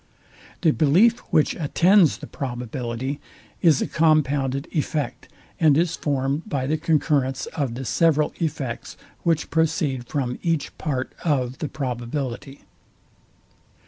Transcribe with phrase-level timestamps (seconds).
[0.61, 3.19] The belief, which attends the probability,
[3.61, 9.51] is a compounded effect, and is formed by the concurrence of the several effects, which
[9.51, 12.61] proceed from each part of the probability.